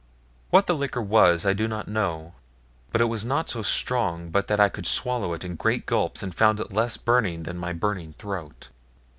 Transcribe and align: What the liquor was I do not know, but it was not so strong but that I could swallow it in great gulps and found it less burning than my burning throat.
What 0.49 0.65
the 0.65 0.73
liquor 0.73 0.99
was 1.03 1.45
I 1.45 1.53
do 1.53 1.67
not 1.67 1.87
know, 1.87 2.33
but 2.91 3.01
it 3.01 3.05
was 3.05 3.23
not 3.23 3.51
so 3.51 3.61
strong 3.61 4.29
but 4.31 4.47
that 4.47 4.59
I 4.59 4.67
could 4.67 4.87
swallow 4.87 5.33
it 5.33 5.43
in 5.43 5.53
great 5.55 5.85
gulps 5.85 6.23
and 6.23 6.33
found 6.33 6.59
it 6.59 6.73
less 6.73 6.97
burning 6.97 7.43
than 7.43 7.57
my 7.59 7.71
burning 7.71 8.13
throat. 8.13 8.69